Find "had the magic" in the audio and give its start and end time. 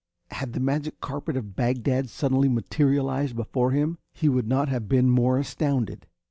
0.31-0.99